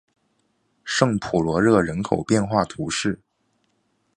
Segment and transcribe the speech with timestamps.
[0.83, 3.21] 圣普罗热人口变化图示